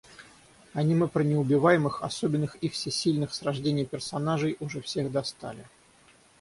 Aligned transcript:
Аниме 0.73 1.07
про 1.07 1.23
неубиваемых, 1.23 2.01
особенных 2.01 2.55
и 2.55 2.69
всесильных 2.69 3.35
с 3.35 3.43
рождения 3.43 3.85
персонажей 3.85 4.57
уже 4.59 4.81
всех 4.81 5.11
достали. 5.11 5.67